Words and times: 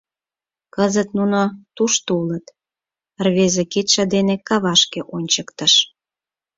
Кызыт 0.75 1.09
нуно 1.17 1.41
тушто 1.75 2.09
улыт,— 2.21 2.45
рвезе 3.25 3.63
кидше 3.73 4.03
дене 4.13 4.35
кавашке 4.47 5.01
ончыктыш. 5.15 5.73